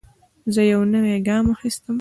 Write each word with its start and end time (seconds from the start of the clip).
زه 0.53 0.61
یو 0.71 0.81
نوی 0.91 1.15
ګام 1.27 1.45
اخیستم. 1.55 1.89